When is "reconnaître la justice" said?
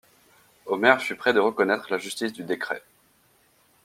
1.39-2.33